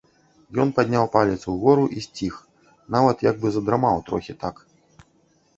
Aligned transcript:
Ён 0.63 0.69
падняў 0.79 1.05
палец 1.15 1.35
угору 1.53 1.83
і 1.99 2.03
сціх, 2.07 2.39
нават 2.97 3.17
як 3.29 3.35
бы 3.45 3.55
задрамаў 3.57 4.03
трохі 4.09 4.33
так. 4.47 4.55